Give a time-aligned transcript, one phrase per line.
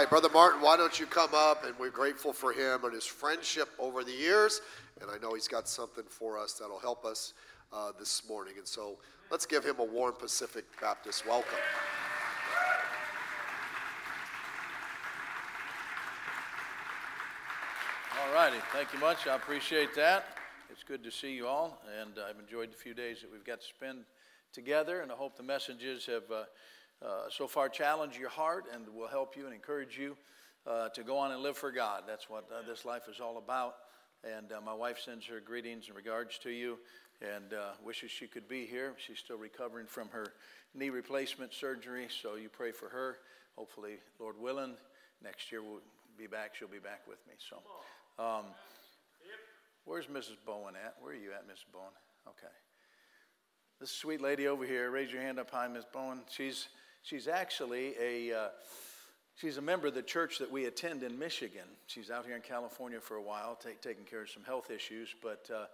[0.00, 1.66] right, Brother Martin, why don't you come up?
[1.66, 4.62] And we're grateful for him and his friendship over the years.
[4.98, 7.34] And I know he's got something for us that'll help us
[7.70, 8.54] uh, this morning.
[8.56, 8.96] And so
[9.30, 11.58] let's give him a warm Pacific Baptist welcome.
[18.22, 18.56] All righty.
[18.72, 19.26] Thank you much.
[19.26, 20.38] I appreciate that.
[20.70, 21.82] It's good to see you all.
[22.00, 24.04] And I've enjoyed the few days that we've got to spend
[24.54, 25.02] together.
[25.02, 26.22] And I hope the messages have.
[26.32, 26.44] Uh,
[27.28, 30.16] so far challenge your heart and will help you and encourage you
[30.66, 32.04] uh, to go on and live for God.
[32.06, 33.74] That's what uh, this life is all about.
[34.22, 36.78] And uh, my wife sends her greetings and regards to you
[37.22, 38.94] and uh, wishes she could be here.
[38.98, 40.32] She's still recovering from her
[40.74, 43.18] knee replacement surgery, so you pray for her.
[43.56, 44.74] Hopefully, Lord willing,
[45.22, 45.80] next year we'll
[46.18, 46.54] be back.
[46.54, 47.34] She'll be back with me.
[47.38, 47.56] So,
[48.22, 48.46] um,
[49.84, 50.36] where's Mrs.
[50.46, 50.96] Bowen at?
[51.00, 51.72] Where are you at, Mrs.
[51.72, 51.92] Bowen?
[52.28, 52.52] Okay.
[53.80, 56.20] This sweet lady over here, raise your hand up high, Miss Bowen.
[56.30, 56.68] She's
[57.02, 58.48] She's actually a, uh,
[59.36, 61.66] she's a member of the church that we attend in Michigan.
[61.86, 65.14] She's out here in California for a while, taking care of some health issues.
[65.22, 65.64] But uh,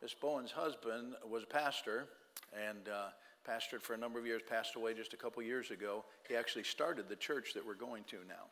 [0.00, 2.06] Miss Bowen's husband was a pastor
[2.54, 3.08] and uh,
[3.48, 6.04] pastored for a number of years, passed away just a couple years ago.
[6.28, 8.46] He actually started the church that we're going to now.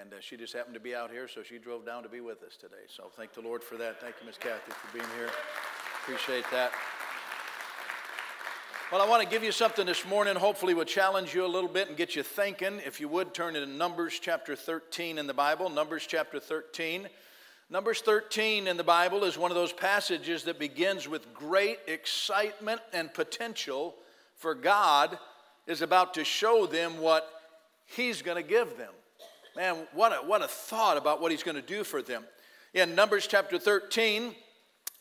[0.00, 2.20] And uh, she just happened to be out here, so she drove down to be
[2.20, 2.84] with us today.
[2.88, 4.00] So thank the Lord for that.
[4.00, 5.30] Thank you, Miss Kathy, for being here.
[6.02, 6.72] Appreciate that.
[8.90, 10.34] Well, I want to give you something this morning.
[10.34, 12.80] Hopefully, will challenge you a little bit and get you thinking.
[12.86, 15.68] If you would, turn to Numbers chapter 13 in the Bible.
[15.68, 17.06] Numbers chapter 13.
[17.68, 22.80] Numbers 13 in the Bible is one of those passages that begins with great excitement
[22.94, 23.94] and potential
[24.36, 25.18] for God
[25.66, 27.30] is about to show them what
[27.84, 28.94] He's going to give them.
[29.54, 32.24] Man, what a, what a thought about what He's going to do for them.
[32.72, 34.34] In Numbers chapter 13,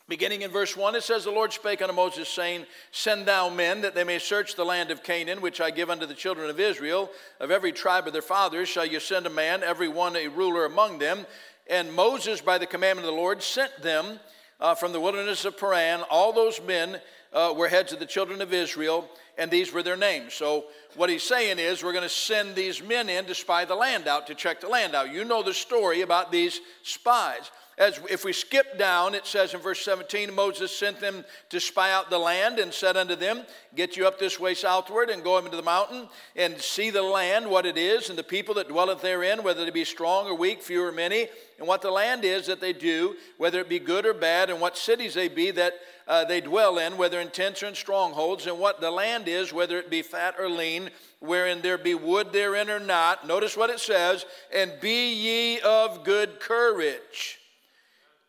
[0.09, 3.81] Beginning in verse 1, it says, The Lord spake unto Moses, saying, Send thou men,
[3.81, 6.61] that they may search the land of Canaan, which I give unto the children of
[6.61, 7.09] Israel.
[7.41, 10.63] Of every tribe of their fathers shall you send a man, every one a ruler
[10.63, 11.25] among them.
[11.69, 14.21] And Moses, by the commandment of the Lord, sent them
[14.61, 16.03] uh, from the wilderness of Paran.
[16.09, 17.01] All those men
[17.33, 20.33] uh, were heads of the children of Israel, and these were their names.
[20.33, 23.75] So, what he's saying is, we're going to send these men in to spy the
[23.75, 25.11] land out, to check the land out.
[25.11, 27.51] You know the story about these spies.
[27.77, 31.91] As if we skip down, it says in verse 17, Moses sent them to spy
[31.91, 33.43] out the land and said unto them,
[33.75, 37.03] Get you up this way southward and go up into the mountain and see the
[37.03, 40.33] land, what it is, and the people that dwelleth therein, whether they be strong or
[40.33, 41.27] weak, few or many,
[41.59, 44.59] and what the land is that they do, whether it be good or bad, and
[44.59, 45.73] what cities they be that
[46.07, 49.53] uh, they dwell in, whether in tents or in strongholds, and what the land is,
[49.53, 50.89] whether it be fat or lean,
[51.19, 53.27] wherein there be wood therein or not.
[53.27, 57.36] Notice what it says, and be ye of good courage.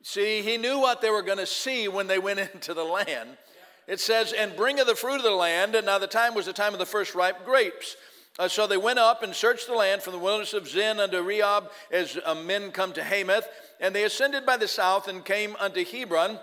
[0.02, 3.30] See, he knew what they were going to see when they went into the land.
[3.86, 5.74] It says, and bring of the fruit of the land.
[5.74, 7.96] And now the time was the time of the first ripe grapes.
[8.38, 11.16] Uh, so they went up and searched the land from the wilderness of Zin unto
[11.16, 13.48] Rehob as uh, men come to Hamath.
[13.80, 16.38] And they ascended by the south and came unto Hebron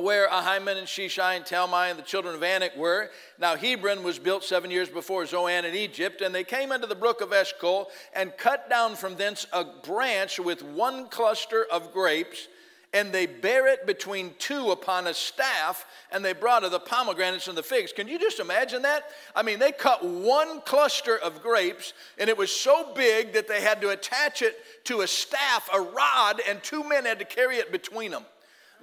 [0.00, 3.10] where Ahiman and Sheshai and Talmai and the children of Anak were.
[3.38, 6.94] Now Hebron was built seven years before Zoan in Egypt, and they came unto the
[6.94, 12.48] brook of Eshcol and cut down from thence a branch with one cluster of grapes
[12.94, 17.48] and they bear it between two upon a staff, and they brought her the pomegranates
[17.48, 17.92] and the figs.
[17.92, 19.10] Can you just imagine that?
[19.34, 23.60] I mean, they cut one cluster of grapes, and it was so big that they
[23.60, 27.56] had to attach it to a staff, a rod, and two men had to carry
[27.56, 28.24] it between them.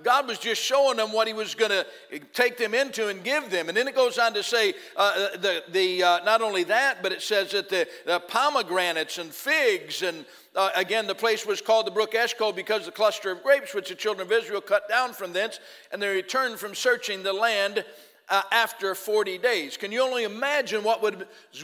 [0.03, 1.85] God was just showing them what He was going to
[2.33, 3.67] take them into and give them.
[3.67, 7.11] And then it goes on to say, uh, the, the, uh, not only that, but
[7.11, 10.25] it says that the, the pomegranates and figs, and
[10.55, 13.89] uh, again, the place was called the brook Eshcol because the cluster of grapes which
[13.89, 15.59] the children of Israel cut down from thence,
[15.91, 17.83] and they returned from searching the land.
[18.29, 19.75] Uh, after 40 days.
[19.75, 21.15] Can you only imagine what was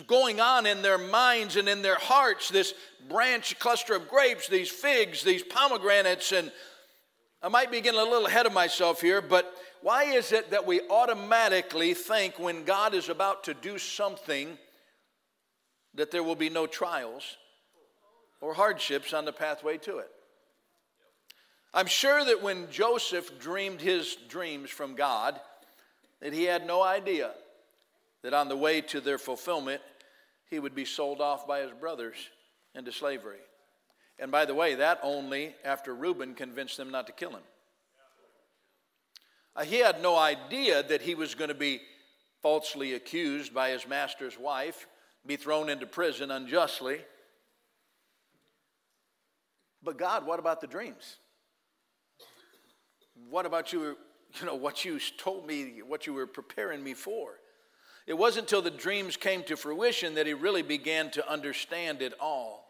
[0.06, 2.50] going on in their minds and in their hearts?
[2.50, 2.74] This
[3.08, 6.52] branch cluster of grapes, these figs, these pomegranates, and
[7.42, 10.66] I might be getting a little ahead of myself here, but why is it that
[10.66, 14.58] we automatically think when God is about to do something
[15.94, 17.38] that there will be no trials
[18.42, 20.10] or hardships on the pathway to it?
[21.74, 25.39] I'm sure that when Joseph dreamed his dreams from God,
[26.22, 27.31] that he had no idea
[28.24, 29.81] that on the way to their fulfillment,
[30.50, 32.16] he would be sold off by his brothers
[32.74, 33.38] into slavery.
[34.19, 37.44] And by the way, that only after Reuben convinced them not to kill him.
[39.56, 41.81] Uh, he had no idea that he was going to be
[42.42, 44.88] falsely accused by his master's wife,
[45.25, 47.00] be thrown into prison unjustly.
[49.84, 51.18] But God, what about the dreams?
[53.30, 53.98] What about you,
[54.40, 57.31] you know, what you told me, what you were preparing me for?
[58.06, 62.13] It wasn't until the dreams came to fruition that he really began to understand it
[62.20, 62.67] all.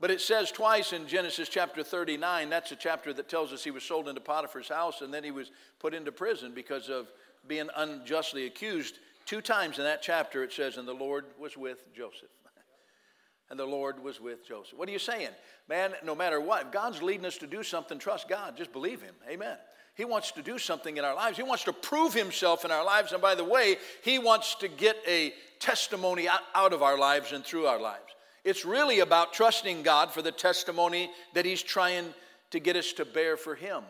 [0.00, 3.70] But it says twice in Genesis chapter 39, that's a chapter that tells us he
[3.70, 7.10] was sold into Potiphar's house and then he was put into prison because of
[7.46, 8.98] being unjustly accused.
[9.24, 12.28] Two times in that chapter it says, and the Lord was with Joseph.
[13.50, 14.76] and the Lord was with Joseph.
[14.76, 15.30] What are you saying?
[15.68, 18.56] Man, no matter what, God's leading us to do something, trust God.
[18.56, 19.14] Just believe Him.
[19.30, 19.56] Amen.
[19.94, 21.36] He wants to do something in our lives.
[21.36, 23.12] He wants to prove Himself in our lives.
[23.12, 27.44] And by the way, He wants to get a testimony out of our lives and
[27.44, 28.13] through our lives.
[28.44, 32.12] It's really about trusting God for the testimony that He's trying
[32.50, 33.82] to get us to bear for Him.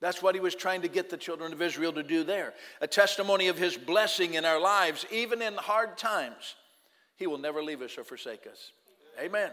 [0.00, 2.54] That's what He was trying to get the children of Israel to do there.
[2.80, 6.56] A testimony of His blessing in our lives, even in hard times.
[7.16, 8.72] He will never leave us or forsake us.
[9.20, 9.50] Amen.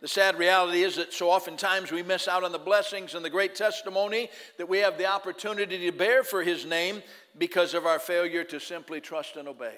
[0.00, 3.30] The sad reality is that so oftentimes we miss out on the blessings and the
[3.30, 7.02] great testimony that we have the opportunity to bear for His name
[7.36, 9.74] because of our failure to simply trust and obey.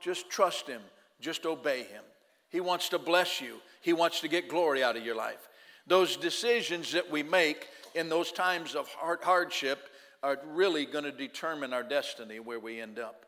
[0.00, 0.82] Just trust Him,
[1.20, 2.04] just obey Him.
[2.50, 5.48] He wants to bless you, He wants to get glory out of your life.
[5.86, 9.88] Those decisions that we make in those times of hard hardship
[10.22, 13.24] are really going to determine our destiny where we end up.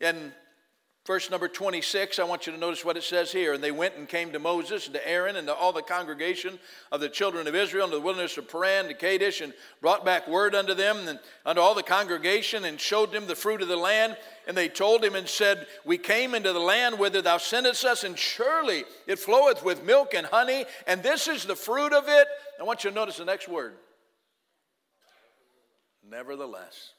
[0.00, 0.32] And
[1.04, 3.54] Verse number 26, I want you to notice what it says here.
[3.54, 6.60] And they went and came to Moses and to Aaron and to all the congregation
[6.92, 10.28] of the children of Israel into the wilderness of Paran to Kadesh and brought back
[10.28, 13.76] word unto them and unto all the congregation and showed them the fruit of the
[13.76, 14.16] land.
[14.46, 18.04] And they told him and said, We came into the land whither thou sendest us,
[18.04, 22.28] and surely it floweth with milk and honey, and this is the fruit of it.
[22.60, 23.74] I want you to notice the next word.
[26.08, 26.92] Nevertheless.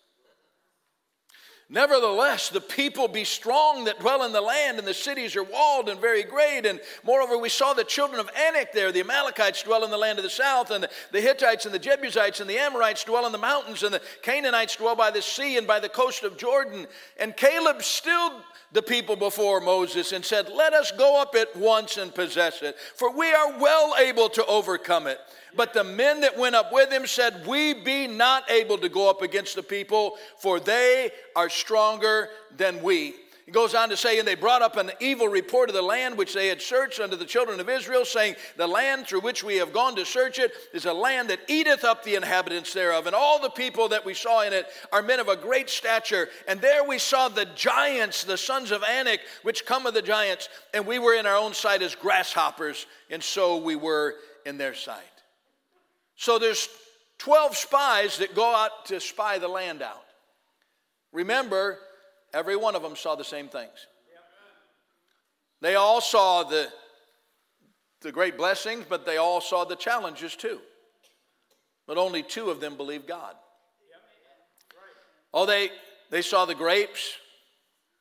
[1.74, 5.90] Nevertheless, the people be strong that dwell in the land, and the cities are walled
[5.90, 6.68] and very great.
[6.68, 8.92] And moreover, we saw the children of Anak there.
[8.92, 12.40] The Amalekites dwell in the land of the south, and the Hittites and the Jebusites
[12.42, 15.66] and the Amorites dwell in the mountains, and the Canaanites dwell by the sea and
[15.66, 16.86] by the coast of Jordan.
[17.20, 18.34] And Caleb stilled
[18.74, 22.78] the people before Moses and said, Let us go up at once and possess it,
[22.96, 25.20] for we are well able to overcome it.
[25.56, 29.10] But the men that went up with him said, We be not able to go
[29.10, 33.16] up against the people, for they are stronger than we.
[33.46, 36.18] He goes on to say, And they brought up an evil report of the land
[36.18, 39.58] which they had searched unto the children of Israel, saying, The land through which we
[39.58, 43.06] have gone to search it is a land that eateth up the inhabitants thereof.
[43.06, 46.30] And all the people that we saw in it are men of a great stature.
[46.48, 50.48] And there we saw the giants, the sons of Anak, which come of the giants.
[50.74, 54.74] And we were in our own sight as grasshoppers, and so we were in their
[54.74, 55.04] sight.
[56.16, 56.70] So there's
[57.18, 60.06] 12 spies that go out to spy the land out.
[61.12, 61.78] Remember,
[62.34, 63.88] every one of them saw the same things.
[65.62, 66.68] They all saw the,
[68.02, 70.60] the great blessings, but they all saw the challenges too.
[71.88, 73.36] But only two of them believed God.
[75.34, 75.70] Oh, they,
[76.10, 77.14] they saw the grapes.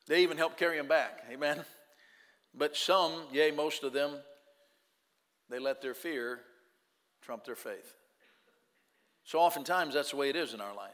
[0.07, 1.23] They even helped carry them back.
[1.31, 1.63] Amen.
[2.53, 4.11] But some, yea, most of them,
[5.49, 6.41] they let their fear
[7.21, 7.95] trump their faith.
[9.23, 10.91] So oftentimes that's the way it is in our life.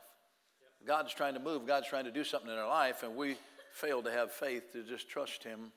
[0.85, 3.37] God's trying to move, God's trying to do something in our life, and we
[3.73, 5.71] fail to have faith to just trust Him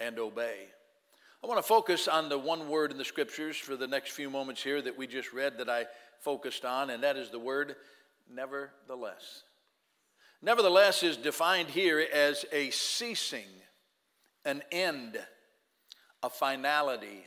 [0.00, 0.68] and obey.
[1.42, 4.30] I want to focus on the one word in the scriptures for the next few
[4.30, 5.86] moments here that we just read that I
[6.20, 7.76] focused on, and that is the word
[8.30, 9.42] nevertheless.
[10.40, 13.48] Nevertheless is defined here as a ceasing,
[14.44, 15.18] an end,
[16.22, 17.26] a finality.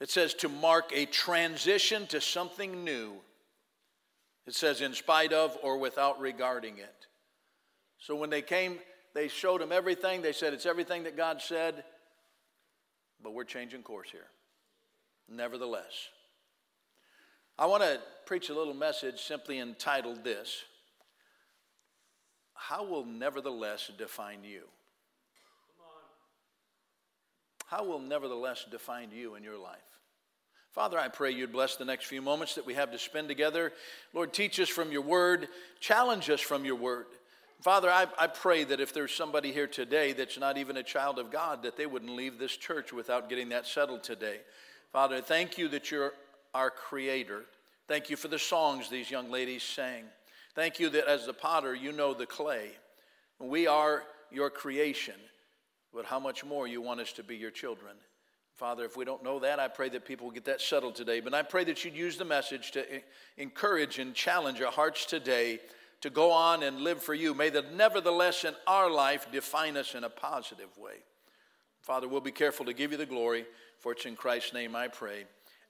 [0.00, 3.14] It says to mark a transition to something new
[4.46, 7.06] it says, in spite of or without regarding it.
[7.98, 8.78] So when they came,
[9.14, 10.20] they showed him everything.
[10.20, 11.84] They said, it's everything that God said,
[13.22, 14.26] but we're changing course here.
[15.28, 16.08] Nevertheless,
[17.58, 20.64] I want to preach a little message simply entitled this
[22.52, 24.64] How will nevertheless define you?
[27.66, 29.93] How will nevertheless define you in your life?
[30.74, 33.72] Father, I pray you'd bless the next few moments that we have to spend together.
[34.12, 35.46] Lord, teach us from your word,
[35.78, 37.06] challenge us from your word.
[37.60, 41.20] Father, I, I pray that if there's somebody here today that's not even a child
[41.20, 44.40] of God, that they wouldn't leave this church without getting that settled today.
[44.92, 46.12] Father, thank you that you're
[46.54, 47.44] our creator.
[47.86, 50.02] Thank you for the songs these young ladies sang.
[50.56, 52.70] Thank you that as the potter, you know the clay.
[53.38, 54.02] We are
[54.32, 55.14] your creation,
[55.92, 57.94] but how much more you want us to be your children.
[58.56, 61.18] Father, if we don't know that, I pray that people will get that settled today.
[61.18, 62.84] But I pray that you'd use the message to
[63.36, 65.58] encourage and challenge our hearts today
[66.02, 67.34] to go on and live for you.
[67.34, 70.94] May the nevertheless in our life define us in a positive way.
[71.82, 73.44] Father, we'll be careful to give you the glory,
[73.80, 75.24] for it's in Christ's name I pray.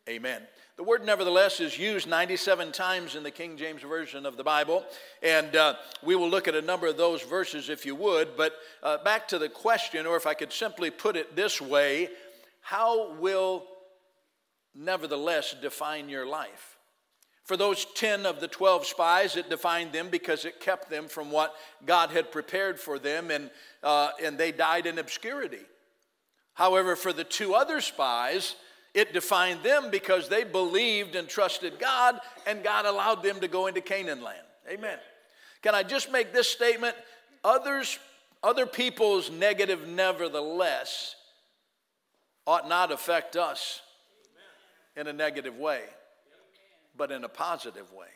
[0.07, 0.43] Amen.
[0.77, 4.85] The word nevertheless is used 97 times in the King James Version of the Bible,
[5.23, 8.37] and uh, we will look at a number of those verses if you would.
[8.37, 12.11] But uh, back to the question, or if I could simply put it this way
[12.65, 13.63] how will
[14.75, 16.79] nevertheless define your life.
[17.45, 21.31] For those 10 of the 12 spies, it defined them because it kept them from
[21.31, 21.55] what
[21.85, 23.51] God had prepared for them, and,
[23.83, 25.61] uh, and they died in obscurity.
[26.55, 28.57] However, for the two other spies,
[28.95, 33.67] it defined them because they believed and trusted God, and God allowed them to go
[33.67, 34.47] into Canaan land.
[34.71, 34.99] Amen.
[35.61, 36.97] Can I just make this statement?
[37.45, 37.99] Others,
[38.43, 41.15] other people's negative, nevertheless,
[42.47, 43.81] ought not affect us
[44.97, 45.83] in a negative way,
[46.97, 48.09] but in a positive way.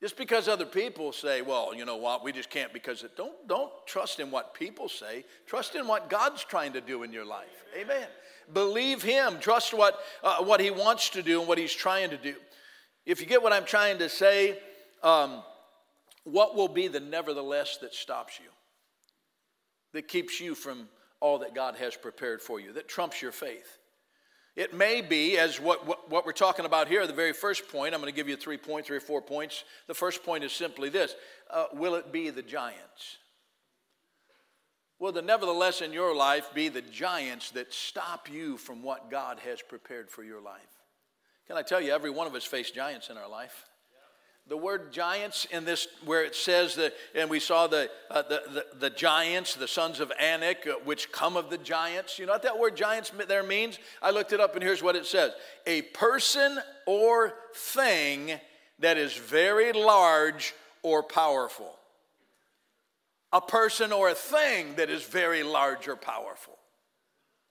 [0.00, 3.32] Just because other people say, well, you know what, we just can't because it, don't,
[3.48, 5.24] don't trust in what people say.
[5.46, 7.64] Trust in what God's trying to do in your life.
[7.74, 8.06] Amen.
[8.52, 9.38] Believe Him.
[9.40, 12.34] Trust what, uh, what He wants to do and what He's trying to do.
[13.06, 14.58] If you get what I'm trying to say,
[15.02, 15.42] um,
[16.24, 18.50] what will be the nevertheless that stops you,
[19.92, 20.88] that keeps you from
[21.24, 23.78] all that God has prepared for you, that trumps your faith?
[24.56, 27.94] It may be, as what, what, what, we're talking about here, the very first point,
[27.94, 29.64] I'm going to give you three points, three or four points.
[29.86, 31.14] The first point is simply this
[31.50, 33.16] uh, Will it be the giants?
[34.98, 39.38] Will the nevertheless in your life be the giants that stop you from what God
[39.40, 40.60] has prepared for your life?
[41.46, 43.64] Can I tell you, every one of us face giants in our life.
[44.46, 48.42] The word giants in this, where it says that, and we saw the, uh, the,
[48.52, 52.18] the, the, giants, the sons of Anak, uh, which come of the giants.
[52.18, 53.78] You know what that word giants there means?
[54.02, 55.32] I looked it up and here's what it says
[55.66, 58.32] a person or thing
[58.80, 61.74] that is very large or powerful.
[63.32, 66.58] A person or a thing that is very large or powerful.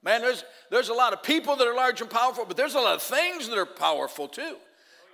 [0.04, 2.80] Man, there's, there's a lot of people that are large and powerful, but there's a
[2.80, 4.58] lot of things that are powerful too.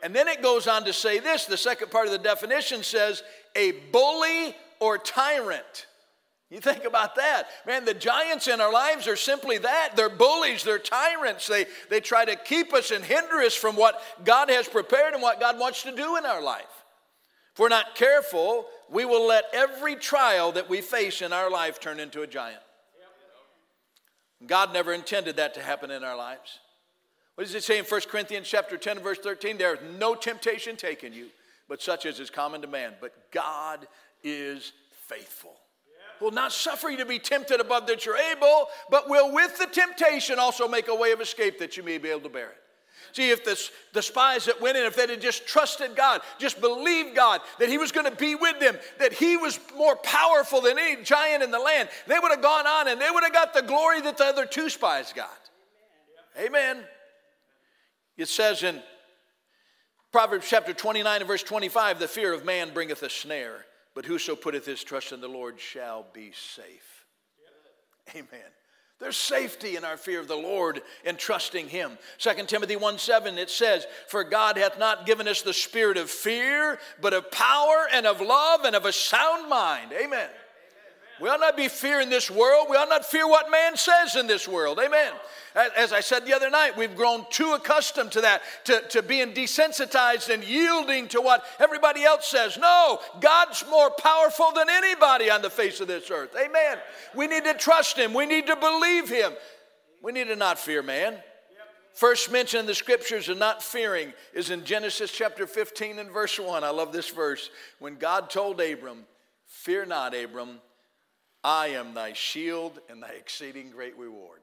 [0.02, 3.24] And then it goes on to say this the second part of the definition says,
[3.56, 5.88] a bully or tyrant.
[6.50, 7.48] You think about that.
[7.68, 9.92] Man, the giants in our lives are simply that.
[9.96, 11.48] They're bullies, they're tyrants.
[11.48, 15.22] They, they try to keep us and hinder us from what God has prepared and
[15.22, 16.64] what God wants to do in our life.
[17.54, 21.80] If we're not careful, we will let every trial that we face in our life
[21.80, 22.62] turn into a giant.
[24.48, 26.60] God never intended that to happen in our lives.
[27.40, 29.58] What does it say in 1 Corinthians chapter 10 verse 13?
[29.58, 31.28] There is no temptation taken you,
[31.70, 32.96] but such as is common to man.
[33.00, 33.88] But God
[34.26, 34.74] is
[35.08, 35.54] faithful.
[36.20, 39.68] Will not suffer you to be tempted above that you're able, but will with the
[39.68, 42.58] temptation also make a way of escape that you may be able to bear it.
[43.14, 43.58] See, if the,
[43.94, 47.70] the spies that went in, if they had just trusted God, just believed God, that
[47.70, 51.42] He was going to be with them, that He was more powerful than any giant
[51.42, 54.02] in the land, they would have gone on and they would have got the glory
[54.02, 55.50] that the other two spies got.
[56.38, 56.84] Amen.
[58.20, 58.82] It says in
[60.12, 64.36] Proverbs chapter 29 and verse 25, the fear of man bringeth a snare, but whoso
[64.36, 67.06] putteth his trust in the Lord shall be safe.
[68.14, 68.52] Amen.
[69.00, 71.98] There's safety in our fear of the Lord and trusting Him.
[72.18, 76.10] 2 Timothy 1 7, it says, For God hath not given us the spirit of
[76.10, 79.94] fear, but of power and of love and of a sound mind.
[79.94, 80.28] Amen.
[81.22, 82.68] We ought not be fearing this world.
[82.70, 84.80] We ought not fear what man says in this world.
[84.84, 85.12] Amen.
[85.78, 89.34] As I said the other night, we've grown too accustomed to that, to, to being
[89.34, 92.58] desensitized and yielding to what everybody else says.
[92.58, 96.36] No, God's more powerful than anybody on the face of this earth.
[96.40, 96.78] Amen.
[97.16, 99.34] We need to trust Him, we need to believe Him.
[100.02, 101.18] We need to not fear man.
[101.94, 106.40] First mention in the scriptures of not fearing is in Genesis chapter 15 and verse
[106.40, 106.64] 1.
[106.64, 107.50] I love this verse.
[107.80, 109.06] When God told Abram,
[109.48, 110.62] Fear not, Abram,
[111.44, 114.40] I am thy shield and thy exceeding great reward.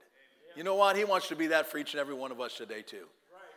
[0.56, 0.96] You know what?
[0.96, 3.06] He wants to be that for each and every one of us today, too.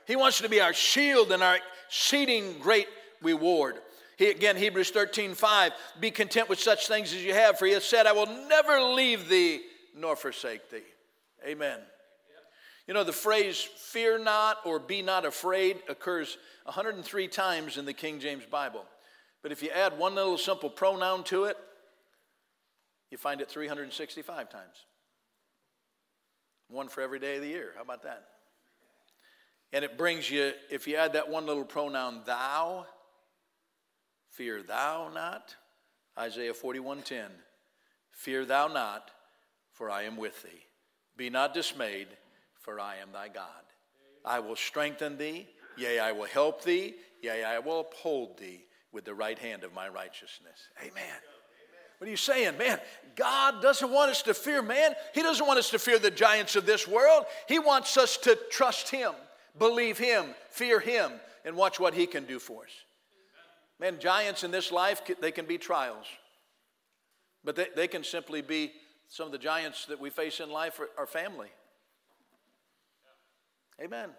[0.05, 2.88] He wants to be our shield and our exceeding great
[3.22, 3.75] reward.
[4.17, 7.74] He, again, Hebrews 13, 5, be content with such things as you have, for he
[7.74, 9.62] has said, I will never leave thee
[9.96, 10.81] nor forsake thee.
[11.48, 11.79] Amen.
[12.86, 17.93] You know, the phrase fear not or be not afraid occurs 103 times in the
[17.93, 18.84] King James Bible.
[19.41, 21.55] But if you add one little simple pronoun to it,
[23.12, 24.86] you find it 365 times.
[26.70, 27.72] One for every day of the year.
[27.75, 28.25] How about that?
[29.74, 32.86] And it brings you, if you add that one little pronoun, thou,
[34.32, 35.56] fear thou not.
[36.18, 37.30] Isaiah 41:10.
[38.12, 39.12] Fear thou not,
[39.72, 40.66] for I am with thee.
[41.16, 42.08] Be not dismayed,
[42.60, 43.63] for I am thy God.
[44.25, 45.48] I will strengthen thee,
[45.78, 49.74] yea, I will help thee, yea, I will uphold thee with the right hand of
[49.74, 50.68] my righteousness.
[50.82, 51.22] Amen.
[52.00, 52.58] What are you saying?
[52.58, 52.79] Man,
[53.15, 54.96] God doesn't want us to fear man.
[55.13, 57.25] He doesn't want us to fear the giants of this world.
[57.48, 59.12] He wants us to trust Him,
[59.58, 61.12] believe Him, fear Him,
[61.44, 62.72] and watch what He can do for us.
[63.79, 66.06] Man, giants in this life, they can be trials.
[67.44, 68.72] But they, they can simply be
[69.10, 71.50] some of the giants that we face in life are, are family.
[73.82, 74.10] Amen.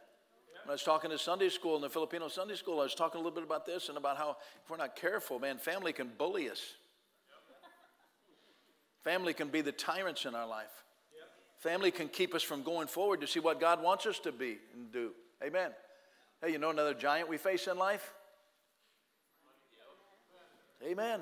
[0.65, 3.21] When I was talking to Sunday school in the Filipino Sunday school, I was talking
[3.21, 6.11] a little bit about this and about how if we're not careful, man, family can
[6.19, 6.61] bully us.
[9.03, 10.85] Family can be the tyrants in our life.
[11.59, 14.59] Family can keep us from going forward to see what God wants us to be
[14.75, 15.11] and do.
[15.45, 15.71] Amen.
[16.43, 18.15] Hey, you know another giant we face in life?
[20.83, 21.21] Amen.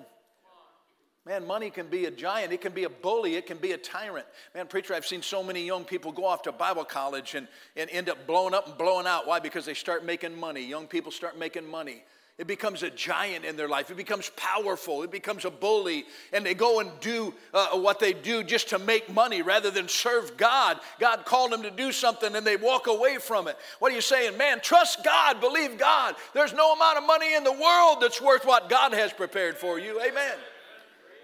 [1.27, 2.53] Man, money can be a giant.
[2.53, 3.35] It can be a bully.
[3.35, 4.27] It can be a tyrant.
[4.55, 7.91] Man, preacher, I've seen so many young people go off to Bible college and, and
[7.91, 9.27] end up blowing up and blowing out.
[9.27, 9.41] Why?
[9.41, 10.65] Because they start making money.
[10.65, 12.03] Young people start making money.
[12.39, 13.91] It becomes a giant in their life.
[13.91, 15.03] It becomes powerful.
[15.03, 16.05] It becomes a bully.
[16.33, 19.89] And they go and do uh, what they do just to make money rather than
[19.89, 20.79] serve God.
[21.01, 23.59] God called them to do something and they walk away from it.
[23.81, 24.39] What are you saying?
[24.39, 26.15] Man, trust God, believe God.
[26.33, 29.81] There's no amount of money in the world that's worth what God has prepared for
[29.81, 30.01] you.
[30.01, 30.37] Amen.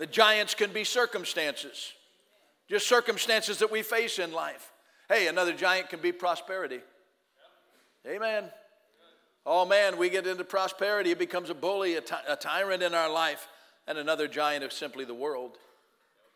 [0.00, 1.92] The giants can be circumstances,
[2.68, 4.73] just circumstances that we face in life.
[5.09, 6.80] Hey, another giant can be prosperity.
[8.04, 8.50] Amen.
[9.47, 12.95] Oh man, we get into prosperity, it becomes a bully, a, ty- a tyrant in
[12.95, 13.47] our life,
[13.87, 15.59] and another giant of simply the world.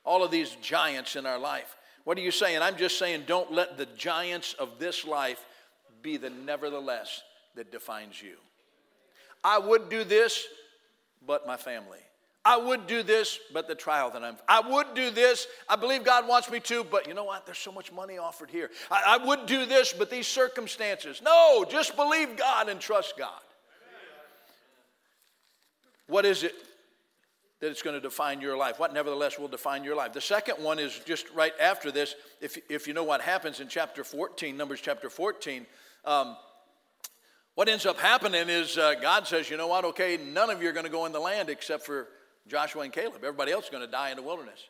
[0.05, 1.77] All of these giants in our life.
[2.05, 2.61] What are you saying?
[2.61, 5.45] I'm just saying, don't let the giants of this life
[6.03, 7.23] be the nevertheless
[7.55, 8.37] that defines you.
[9.43, 10.47] I would do this,
[11.27, 11.99] but my family.
[12.49, 15.47] I would do this, but the trial that I'm, I would do this.
[15.69, 17.45] I believe God wants me to, but you know what?
[17.45, 18.71] There's so much money offered here.
[18.91, 21.21] I, I would do this, but these circumstances.
[21.23, 23.43] No, just believe God and trust God.
[26.07, 26.55] What is it
[27.61, 28.79] that it's going to define your life?
[28.79, 30.15] What nevertheless will define your life?
[30.15, 32.15] The second one is just right after this.
[32.41, 35.67] If, if you know what happens in chapter 14, Numbers chapter 14,
[36.07, 36.35] um,
[37.57, 40.71] what ends up happening is uh, God says, you know what, okay, none of you
[40.71, 42.09] are going to go in the land except for
[42.49, 43.17] Joshua and Caleb.
[43.19, 44.61] Everybody else is going to die in the wilderness.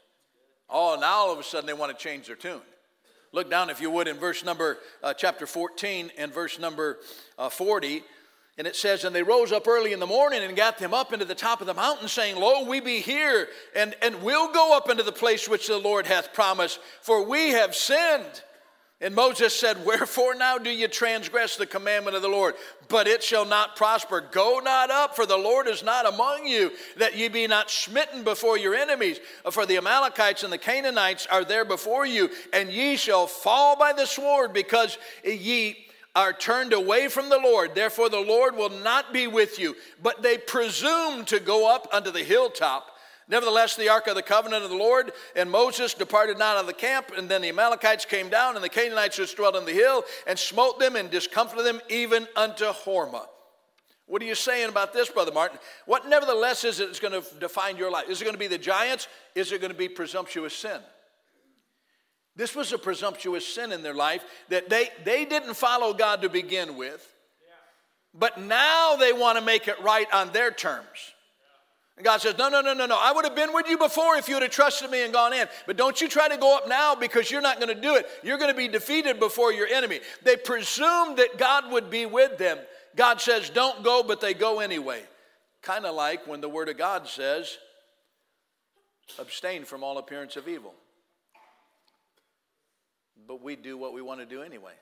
[0.68, 2.60] Oh, now all of a sudden they want to change their tune.
[3.32, 6.98] Look down, if you would, in verse number, uh, chapter 14 and verse number
[7.38, 8.02] uh, 40.
[8.56, 11.12] And it says, And they rose up early in the morning and got them up
[11.12, 14.76] into the top of the mountain, saying, Lo, we be here, and, and we'll go
[14.76, 18.42] up into the place which the Lord hath promised, for we have sinned.
[19.00, 22.54] And Moses said, Wherefore now do you transgress the commandment of the Lord?
[22.88, 24.20] But it shall not prosper.
[24.32, 28.24] Go not up, for the Lord is not among you, that ye be not smitten
[28.24, 29.20] before your enemies.
[29.52, 33.92] For the Amalekites and the Canaanites are there before you, and ye shall fall by
[33.92, 35.76] the sword, because ye
[36.16, 37.76] are turned away from the Lord.
[37.76, 39.76] Therefore the Lord will not be with you.
[40.02, 42.97] But they presume to go up unto the hilltop
[43.28, 46.66] Nevertheless, the ark of the covenant of the Lord and Moses departed not out of
[46.66, 49.72] the camp, and then the Amalekites came down, and the Canaanites which dwelt on the
[49.72, 53.26] hill, and smote them and discomfited them even unto Hormah.
[54.06, 55.58] What are you saying about this, Brother Martin?
[55.84, 58.08] What nevertheless is it that's going to define your life?
[58.08, 59.06] Is it going to be the giants?
[59.34, 60.80] Is it going to be presumptuous sin?
[62.34, 66.30] This was a presumptuous sin in their life that they, they didn't follow God to
[66.30, 67.06] begin with,
[68.14, 71.12] but now they want to make it right on their terms.
[71.98, 72.96] And God says, No, no, no, no, no.
[72.98, 75.32] I would have been with you before if you would have trusted me and gone
[75.32, 75.48] in.
[75.66, 78.06] But don't you try to go up now because you're not going to do it.
[78.22, 79.98] You're going to be defeated before your enemy.
[80.22, 82.58] They presumed that God would be with them.
[82.94, 85.02] God says, Don't go, but they go anyway.
[85.60, 87.58] Kind of like when the Word of God says,
[89.18, 90.74] Abstain from all appearance of evil.
[93.26, 94.72] But we do what we want to do anyway.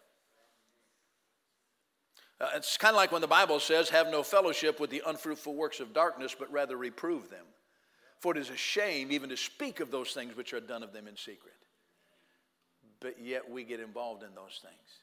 [2.40, 5.54] Uh, it's kind of like when the Bible says, Have no fellowship with the unfruitful
[5.54, 7.44] works of darkness, but rather reprove them.
[8.20, 10.92] For it is a shame even to speak of those things which are done of
[10.92, 11.54] them in secret.
[13.00, 15.00] But yet we get involved in those things.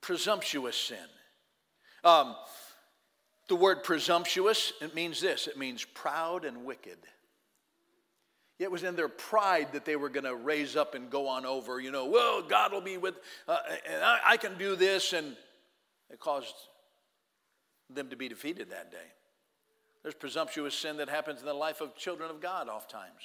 [0.00, 0.98] Presumptuous sin.
[2.04, 2.34] Um,
[3.48, 6.98] the word presumptuous, it means this it means proud and wicked.
[8.58, 11.44] It was in their pride that they were going to raise up and go on
[11.44, 13.16] over, you know, well, God will be with,
[13.48, 13.58] uh,
[13.90, 15.36] and I, I can do this, and
[16.12, 16.54] it caused
[17.90, 18.98] them to be defeated that day.
[20.02, 23.22] There's presumptuous sin that happens in the life of children of God oftentimes.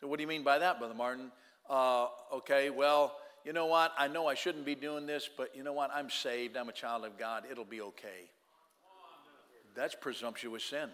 [0.00, 1.30] So, what do you mean by that, Brother Martin?
[1.68, 3.92] Uh, okay, well, you know what?
[3.98, 5.90] I know I shouldn't be doing this, but you know what?
[5.92, 6.56] I'm saved.
[6.56, 7.44] I'm a child of God.
[7.50, 8.30] It'll be okay.
[9.74, 10.88] That's presumptuous sin.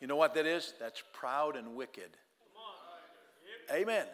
[0.00, 0.74] You know what that is?
[0.80, 2.10] That's proud and wicked.
[3.72, 4.06] Amen.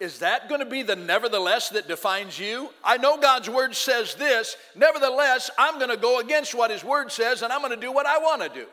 [0.00, 2.70] Is that going to be the nevertheless that defines you?
[2.84, 4.56] I know God's word says this.
[4.76, 7.92] Nevertheless, I'm going to go against what his word says and I'm going to do
[7.92, 8.66] what I want to do.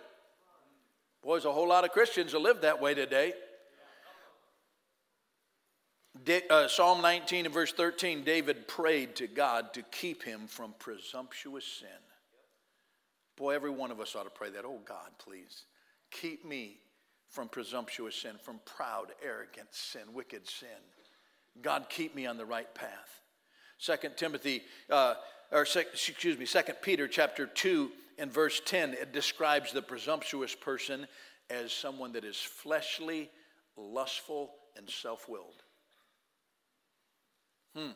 [1.23, 3.33] Boy, there's a whole lot of Christians that live that way today.
[6.49, 11.65] uh, Psalm 19 and verse 13 David prayed to God to keep him from presumptuous
[11.65, 11.89] sin.
[13.37, 14.65] Boy, every one of us ought to pray that.
[14.65, 15.63] Oh, God, please
[16.11, 16.77] keep me
[17.29, 20.67] from presumptuous sin, from proud, arrogant sin, wicked sin.
[21.61, 23.21] God, keep me on the right path.
[23.77, 25.15] Second Timothy, uh,
[25.51, 31.07] or excuse me, Second Peter chapter 2 and verse 10, it describes the presumptuous person
[31.49, 33.29] as someone that is fleshly,
[33.77, 35.63] lustful, and self-willed.
[37.75, 37.91] Hmm.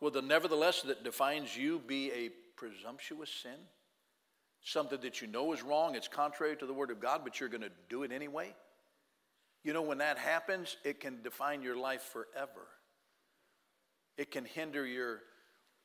[0.00, 3.58] Will the nevertheless that defines you be a presumptuous sin?
[4.62, 7.48] Something that you know is wrong, it's contrary to the Word of God, but you're
[7.48, 8.54] going to do it anyway?
[9.64, 12.66] You know, when that happens, it can define your life forever.
[14.16, 15.20] It can hinder your,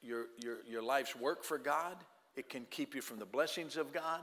[0.01, 1.97] your, your, your life's work for God,
[2.35, 4.21] it can keep you from the blessings of God,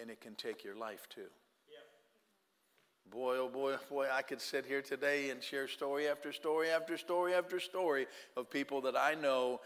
[0.00, 1.20] and it can take your life too.
[1.68, 3.12] Yeah.
[3.12, 6.70] Boy, oh boy, oh boy, I could sit here today and share story after story
[6.70, 9.60] after story after story of people that I know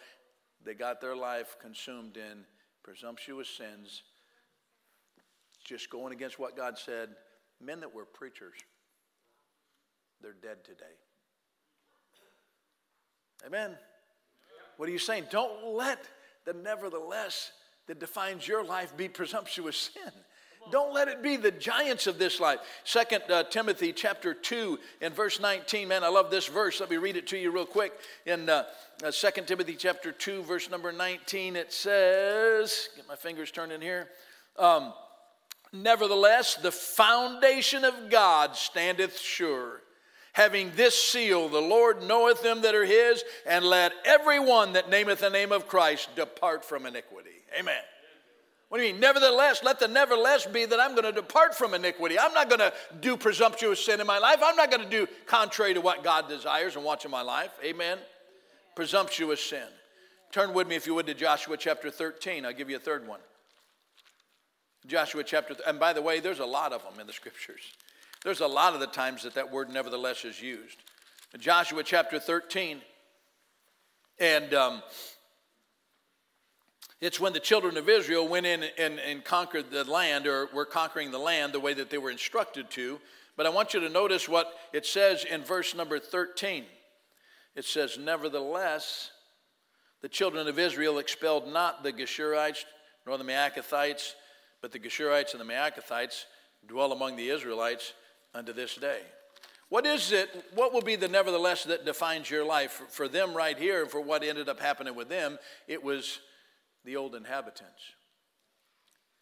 [0.64, 2.44] that got their life consumed in
[2.82, 4.02] presumptuous sins,
[5.64, 7.10] just going against what God said.
[7.60, 8.54] Men that were preachers,
[10.20, 10.84] they're dead today.
[13.46, 13.76] Amen.
[14.76, 15.24] What are you saying?
[15.30, 16.04] Don't let
[16.44, 17.52] the nevertheless
[17.86, 20.12] that defines your life be presumptuous sin.
[20.70, 22.60] Don't let it be the giants of this life.
[22.84, 25.88] Second uh, Timothy chapter 2 and verse 19.
[25.88, 26.80] Man, I love this verse.
[26.80, 27.92] Let me read it to you real quick.
[28.26, 28.64] In uh,
[29.04, 33.80] uh, 2 Timothy chapter 2, verse number 19, it says, get my fingers turned in
[33.80, 34.08] here.
[34.58, 34.92] Um,
[35.72, 39.80] Nevertheless, the foundation of God standeth sure.
[40.34, 44.90] Having this seal, the Lord knoweth them that are his, and let every one that
[44.90, 47.30] nameth the name of Christ depart from iniquity.
[47.58, 47.80] Amen.
[48.72, 49.02] What do you mean?
[49.02, 52.18] Nevertheless, let the nevertheless be that I'm going to depart from iniquity.
[52.18, 54.38] I'm not going to do presumptuous sin in my life.
[54.42, 57.50] I'm not going to do contrary to what God desires and wants in my life.
[57.62, 57.98] Amen.
[58.74, 59.66] Presumptuous sin.
[60.30, 62.46] Turn with me, if you would, to Joshua chapter 13.
[62.46, 63.20] I'll give you a third one.
[64.86, 67.60] Joshua chapter, and by the way, there's a lot of them in the scriptures.
[68.24, 70.78] There's a lot of the times that that word nevertheless is used.
[71.38, 72.80] Joshua chapter 13,
[74.18, 74.82] and um,
[77.02, 80.64] it's when the children of Israel went in and, and conquered the land, or were
[80.64, 83.00] conquering the land the way that they were instructed to.
[83.36, 86.64] But I want you to notice what it says in verse number 13.
[87.56, 89.10] It says, Nevertheless,
[90.00, 92.64] the children of Israel expelled not the Geshurites
[93.04, 94.12] nor the Maacathites,
[94.60, 96.26] but the Geshurites and the Maacathites
[96.68, 97.94] dwell among the Israelites
[98.32, 99.00] unto this day.
[99.70, 102.82] What is it, what will be the nevertheless that defines your life?
[102.90, 106.20] For, them right here, and for what ended up happening with them, it was
[106.84, 107.82] the old inhabitants.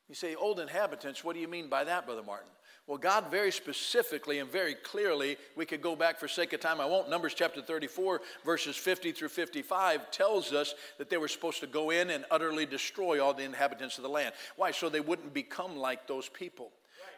[0.09, 2.49] You say, old inhabitants, what do you mean by that, Brother Martin?
[2.87, 6.81] Well, God very specifically and very clearly, we could go back for sake of time,
[6.81, 7.09] I won't.
[7.09, 11.91] Numbers chapter 34, verses 50 through 55 tells us that they were supposed to go
[11.91, 14.35] in and utterly destroy all the inhabitants of the land.
[14.57, 14.73] Why?
[14.73, 16.73] So they wouldn't become like those people.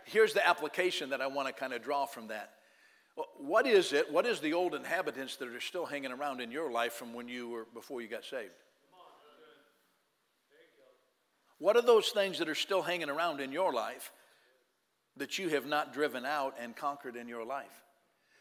[0.05, 2.51] Here's the application that I want to kind of draw from that.
[3.39, 4.13] What is it?
[4.13, 7.29] What is the old inhabitants that are still hanging around in your life from when
[7.29, 8.53] you were before you got saved?
[11.63, 14.11] What are those things that are still hanging around in your life
[15.17, 17.85] that you have not driven out and conquered in your life?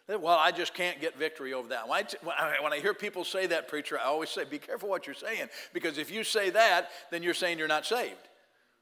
[0.08, 1.88] Well, I just can't get victory over that.
[1.88, 5.50] When I hear people say that, preacher, I always say, be careful what you're saying,
[5.72, 8.28] because if you say that, then you're saying you're not saved.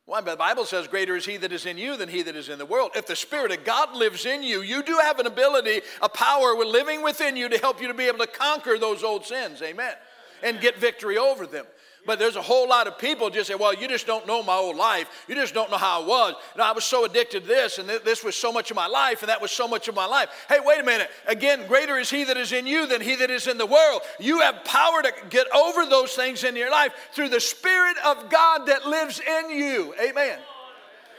[0.05, 0.21] Why?
[0.21, 2.59] The Bible says, Greater is he that is in you than he that is in
[2.59, 2.91] the world.
[2.95, 6.55] If the Spirit of God lives in you, you do have an ability, a power
[6.63, 9.61] living within you to help you to be able to conquer those old sins.
[9.61, 9.95] Amen.
[10.41, 11.65] And get victory over them.
[12.05, 14.55] But there's a whole lot of people just say, well, you just don't know my
[14.55, 15.25] old life.
[15.27, 16.33] You just don't know how I was.
[16.53, 19.21] And I was so addicted to this, and this was so much of my life,
[19.21, 20.29] and that was so much of my life.
[20.47, 21.09] Hey, wait a minute.
[21.27, 24.01] Again, greater is he that is in you than he that is in the world.
[24.19, 28.29] You have power to get over those things in your life through the Spirit of
[28.29, 29.93] God that lives in you.
[30.01, 30.39] Amen.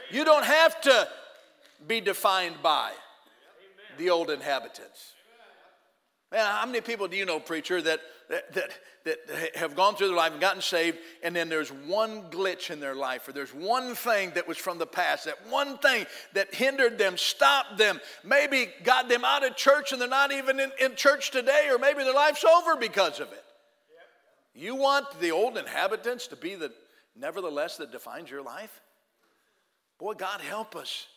[0.09, 1.07] You don't have to
[1.87, 2.91] be defined by
[3.97, 5.10] the old inhabitants.
[6.31, 8.71] Man, how many people do you know, preacher, that, that, that
[9.03, 9.17] that
[9.55, 12.95] have gone through their life and gotten saved, and then there's one glitch in their
[12.95, 16.97] life, or there's one thing that was from the past, that one thing that hindered
[16.97, 20.95] them, stopped them, maybe got them out of church and they're not even in, in
[20.95, 23.43] church today, or maybe their life's over because of it.
[24.53, 26.71] You want the old inhabitants to be the
[27.15, 28.81] nevertheless that defines your life?
[29.97, 31.07] Boy, God help us.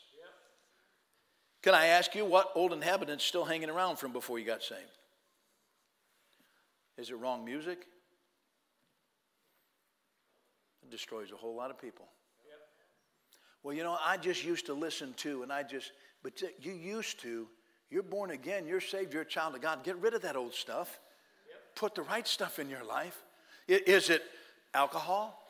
[1.62, 4.80] Can I ask you what old inhabitants still hanging around from before you got saved?
[6.96, 7.86] Is it wrong music?
[10.82, 12.06] It destroys a whole lot of people.
[12.48, 12.58] Yep.
[13.62, 17.20] Well, you know, I just used to listen to, and I just, but you used
[17.20, 17.48] to,
[17.90, 19.82] you're born again, you're saved, you're a child of God.
[19.82, 21.00] Get rid of that old stuff.
[21.48, 21.76] Yep.
[21.76, 23.22] Put the right stuff in your life.
[23.66, 24.22] Is it
[24.74, 25.40] alcohol?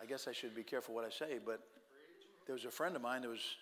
[0.00, 1.60] I guess I should be careful what I say, but
[2.46, 3.56] there was a friend of mine that was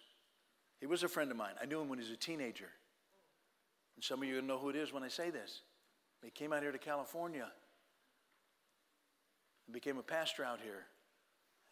[0.85, 1.55] he was a friend of mine.
[1.63, 2.69] I knew him when he was a teenager.
[3.97, 5.63] And some of you know who it is when I say this.
[6.23, 7.47] He came out here to California
[9.67, 10.85] and became a pastor out here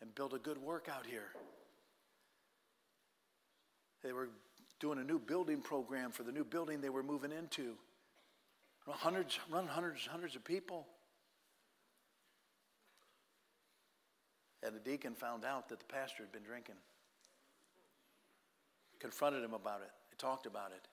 [0.01, 1.29] and built a good work out here.
[4.03, 4.31] They were
[4.81, 7.75] doing a new building program for the new building they were moving into.
[8.89, 10.87] Hundreds, run hundreds, hundreds of people.
[14.63, 16.77] And the deacon found out that the pastor had been drinking.
[19.03, 19.91] Confronted him about it.
[20.11, 20.87] They talked about it.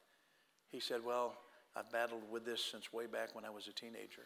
[0.70, 1.38] He said, Well,
[1.76, 4.26] I've battled with this since way back when I was a teenager.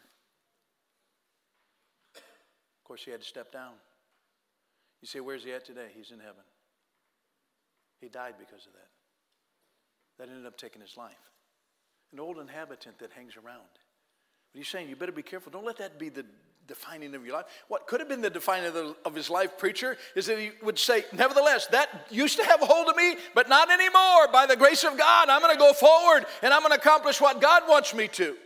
[2.16, 3.74] Of course, he had to step down.
[5.02, 5.88] You say, Where's he at today?
[5.94, 6.44] He's in heaven.
[8.00, 8.88] He died because of that.
[10.18, 11.12] That ended up taking his life.
[12.10, 13.68] An old inhabitant that hangs around.
[14.52, 15.52] But he's saying, You better be careful.
[15.52, 16.24] Don't let that be the
[16.66, 17.46] defining of your life.
[17.68, 20.52] What could have been the defining of, the, of, his life, preacher, is that he
[20.62, 24.28] would say, Nevertheless, that used to have a hold of me, but not anymore.
[24.32, 27.20] By the grace of God, I'm going to go forward and I'm going to accomplish
[27.20, 28.36] what God wants me to.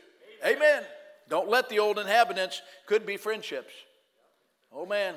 [0.44, 0.56] Amen.
[0.56, 0.82] Amen.
[1.28, 3.72] Don't let the old inhabitants, could be friendships.
[4.72, 5.14] Oh man,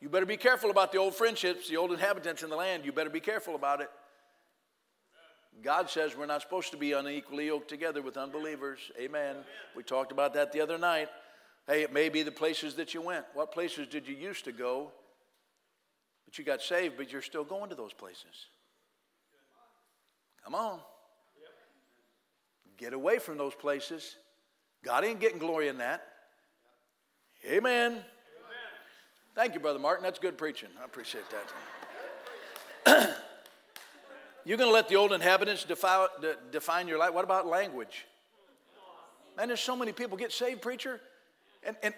[0.00, 2.84] you better be careful about the old friendships, the old inhabitants in the land.
[2.84, 3.90] You better be careful about it.
[5.62, 8.78] God says we're not supposed to be unequally yoked together with unbelievers.
[8.98, 9.36] Amen.
[9.76, 11.08] We talked about that the other night.
[11.66, 13.24] Hey, it may be the places that you went.
[13.34, 14.90] What places did you used to go?
[16.24, 18.46] But you got saved, but you're still going to those places.
[20.44, 20.80] Come on.
[22.76, 24.16] Get away from those places.
[24.82, 26.02] God ain't getting glory in that.
[27.44, 27.92] Amen.
[27.92, 28.02] Amen.
[29.34, 30.02] Thank you, Brother Martin.
[30.02, 30.70] That's good preaching.
[30.80, 31.24] I appreciate
[32.86, 33.16] that.
[34.46, 36.08] You're going to let the old inhabitants define,
[36.50, 37.12] define your life.
[37.12, 38.06] What about language?
[39.36, 41.00] Man, there's so many people get saved, preacher.
[41.62, 41.94] And, and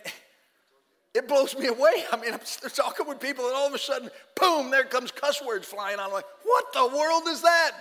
[1.15, 2.05] it blows me away.
[2.11, 5.43] I mean, I'm talking with people, and all of a sudden, boom, there comes cuss
[5.45, 5.99] words flying.
[5.99, 7.73] I'm like, what the world is that?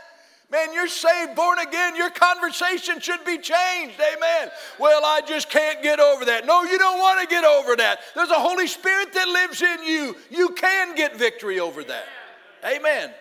[0.52, 1.96] Man, you're saved, born again.
[1.96, 3.96] Your conversation should be changed.
[3.96, 4.50] Amen.
[4.78, 6.46] Well, I just can't get over that.
[6.46, 8.00] No, you don't want to get over that.
[8.16, 10.18] There's a Holy Spirit that lives in you.
[10.30, 12.06] You can get victory over that.
[12.66, 13.14] Amen.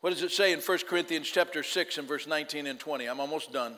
[0.00, 3.06] What does it say in 1 Corinthians chapter 6 and verse 19 and 20?
[3.06, 3.76] I'm almost done.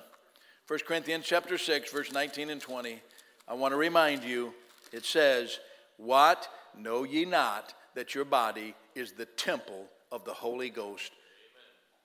[0.69, 3.01] 1 Corinthians chapter 6, verse 19 and 20.
[3.49, 4.55] I want to remind you,
[4.93, 5.59] it says,
[5.97, 6.49] What
[6.79, 11.11] know ye not that your body is the temple of the Holy Ghost,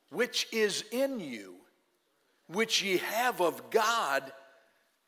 [0.10, 1.54] which is in you,
[2.48, 4.24] which ye have of God,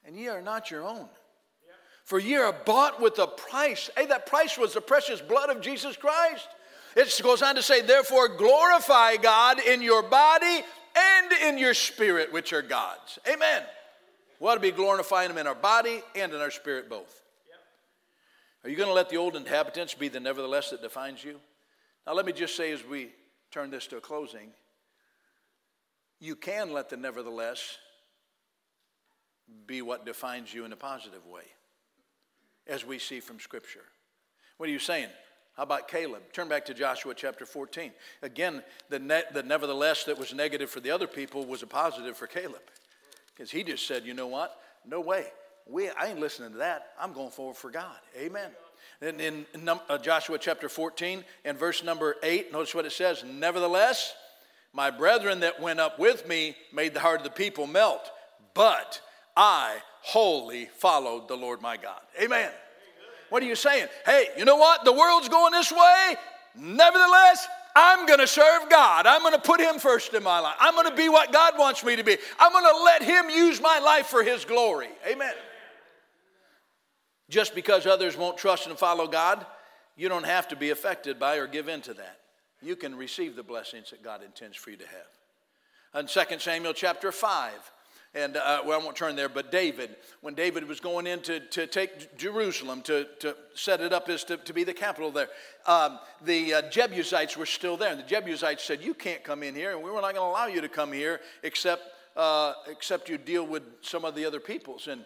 [0.05, 1.09] and ye are not your own.
[2.05, 3.89] For ye are bought with a price.
[3.97, 6.47] Hey, that price was the precious blood of Jesus Christ.
[6.95, 10.61] It goes on to say, Therefore, glorify God in your body
[10.99, 13.19] and in your spirit, which are God's.
[13.27, 13.63] Amen.
[14.39, 17.21] We ought to be glorifying Him in our body and in our spirit both.
[18.63, 21.39] Are you going to let the old inhabitants be the nevertheless that defines you?
[22.05, 23.09] Now, let me just say as we
[23.51, 24.49] turn this to a closing,
[26.19, 27.77] you can let the nevertheless
[29.65, 31.43] be what defines you in a positive way,
[32.67, 33.85] as we see from Scripture.
[34.57, 35.09] What are you saying?
[35.59, 36.21] How about Caleb?
[36.31, 37.91] Turn back to Joshua chapter 14.
[38.21, 42.15] Again, the, net, the nevertheless that was negative for the other people was a positive
[42.15, 42.61] for Caleb.
[43.35, 44.57] Because he just said, you know what?
[44.87, 45.25] No way.
[45.67, 46.93] We, I ain't listening to that.
[46.97, 47.97] I'm going forward for God.
[48.17, 48.51] Amen.
[49.01, 53.25] And in, in uh, Joshua chapter 14 and verse number 8, notice what it says
[53.25, 54.13] Nevertheless,
[54.71, 58.09] my brethren that went up with me made the heart of the people melt,
[58.53, 59.01] but
[59.35, 61.99] I wholly followed the Lord my God.
[62.17, 62.49] Amen.
[63.29, 63.87] What are you saying?
[64.05, 64.85] Hey, you know what?
[64.85, 66.15] The world's going this way.
[66.55, 69.05] Nevertheless, I'm going to serve God.
[69.05, 70.55] I'm going to put Him first in my life.
[70.59, 72.17] I'm going to be what God wants me to be.
[72.39, 74.89] I'm going to let Him use my life for His glory.
[75.07, 75.33] Amen.
[77.29, 79.45] Just because others won't trust and follow God,
[79.95, 82.19] you don't have to be affected by or give in to that.
[82.61, 86.01] You can receive the blessings that God intends for you to have.
[86.01, 87.51] In 2 Samuel chapter 5,
[88.15, 91.39] and uh, well, I won't turn there, but David, when David was going in to,
[91.39, 95.29] to take Jerusalem, to, to set it up as to, to be the capital there,
[95.67, 97.91] um, the uh, Jebusites were still there.
[97.91, 100.21] And the Jebusites said, You can't come in here, and we were not going to
[100.21, 101.83] allow you to come here except,
[102.17, 104.87] uh, except you deal with some of the other peoples.
[104.87, 105.05] And,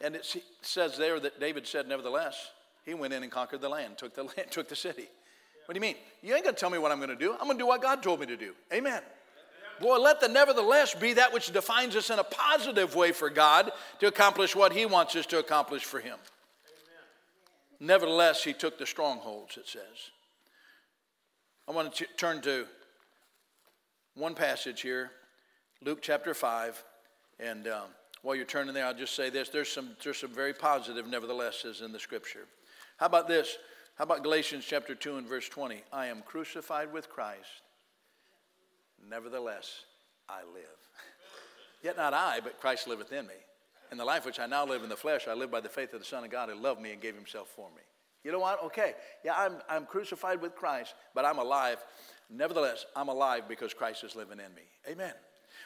[0.00, 2.50] and it says there that David said, Nevertheless,
[2.84, 5.06] he went in and conquered the land, took the, land, took the city.
[5.66, 5.96] What do you mean?
[6.20, 7.32] You ain't going to tell me what I'm going to do.
[7.34, 8.54] I'm going to do what God told me to do.
[8.72, 9.02] Amen.
[9.80, 13.70] Boy, let the nevertheless be that which defines us in a positive way for God
[14.00, 16.16] to accomplish what He wants us to accomplish for Him.
[16.16, 17.88] Amen.
[17.88, 20.10] Nevertheless, He took the strongholds, it says.
[21.66, 22.66] I want to turn to
[24.14, 25.10] one passage here,
[25.82, 26.84] Luke chapter 5.
[27.40, 27.88] And um,
[28.22, 31.82] while you're turning there, I'll just say this there's some, there's some very positive neverthelesses
[31.82, 32.46] in the scripture.
[32.98, 33.56] How about this?
[33.96, 35.82] How about Galatians chapter 2 and verse 20?
[35.92, 37.63] I am crucified with Christ.
[39.08, 39.84] Nevertheless,
[40.28, 40.64] I live.
[41.82, 43.34] Yet not I, but Christ liveth in me.
[43.90, 45.92] And the life which I now live in the flesh, I live by the faith
[45.92, 47.82] of the Son of God who loved me and gave himself for me.
[48.24, 48.62] You know what?
[48.64, 51.78] Okay, yeah, I'm, I'm crucified with Christ, but I'm alive.
[52.30, 54.62] Nevertheless, I'm alive because Christ is living in me.
[54.88, 55.12] Amen.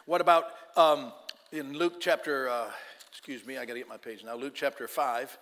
[0.07, 0.45] What about
[0.77, 1.13] um,
[1.53, 2.71] in Luke chapter, uh,
[3.11, 4.35] excuse me, I got to get my page now.
[4.35, 5.39] Luke chapter 5.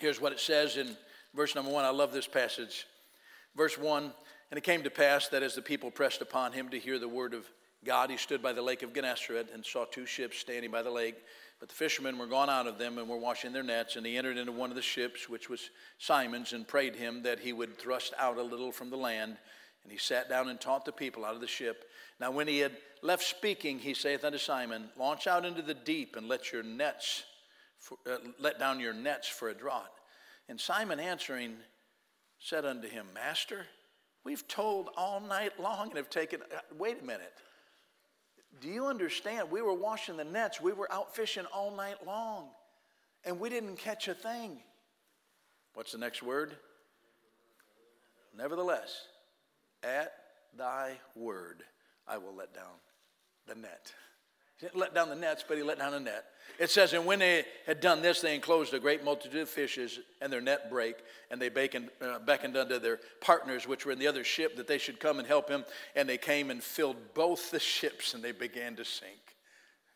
[0.00, 0.96] Here's what it says in
[1.32, 1.84] verse number 1.
[1.84, 2.86] I love this passage.
[3.56, 4.12] Verse 1
[4.52, 7.08] And it came to pass that as the people pressed upon him to hear the
[7.08, 7.50] word of
[7.86, 10.90] God, he stood by the lake of Gennesaret and saw two ships standing by the
[10.90, 11.16] lake.
[11.58, 13.96] But the fishermen were gone out of them and were washing their nets.
[13.96, 17.40] And he entered into one of the ships, which was Simon's, and prayed him that
[17.40, 19.38] he would thrust out a little from the land.
[19.84, 21.86] And he sat down and taught the people out of the ship.
[22.20, 26.14] Now, when he had left speaking, he saith unto Simon, Launch out into the deep
[26.14, 27.22] and let your nets,
[27.78, 29.98] for, uh, let down your nets for a draught.
[30.46, 31.56] And Simon answering
[32.38, 33.64] said unto him, Master,
[34.24, 36.40] we've told all night long and have taken.
[36.42, 37.32] Uh, wait a minute.
[38.60, 39.50] Do you understand?
[39.50, 42.48] We were washing the nets, we were out fishing all night long,
[43.24, 44.58] and we didn't catch a thing.
[45.74, 46.56] What's the next word?
[48.36, 49.06] Nevertheless,
[49.82, 50.12] at
[50.56, 51.64] thy word
[52.06, 52.74] I will let down
[53.46, 53.92] the net.
[54.62, 56.24] He didn't let down the nets, but he let down a net.
[56.56, 59.98] It says, And when they had done this, they enclosed a great multitude of fishes,
[60.20, 60.98] and their net brake,
[61.32, 64.68] and they beckoned, uh, beckoned unto their partners, which were in the other ship, that
[64.68, 65.64] they should come and help him.
[65.96, 69.36] And they came and filled both the ships, and they began to sink.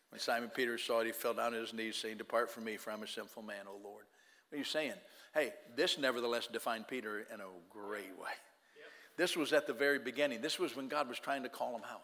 [0.09, 2.75] When Simon Peter saw it, he fell down on his knees, saying, Depart from me,
[2.75, 4.03] for I'm a sinful man, O Lord.
[4.49, 4.95] What are you saying?
[5.33, 8.35] Hey, this nevertheless defined Peter in a great way.
[8.75, 8.91] Yep.
[9.15, 10.41] This was at the very beginning.
[10.41, 12.01] This was when God was trying to call him out.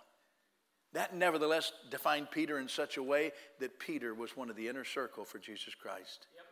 [0.93, 4.85] That nevertheless defined Peter in such a way that Peter was one of the inner
[4.85, 6.27] circle for Jesus Christ.
[6.35, 6.45] Yep.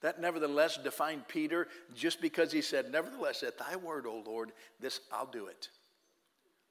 [0.00, 5.00] That nevertheless defined Peter just because he said, Nevertheless, at thy word, O Lord, this
[5.12, 5.68] I'll do it.